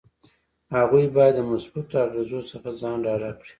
[0.77, 3.49] هغوی باید د مثبتو اغیزو څخه ځان ډاډه کړي.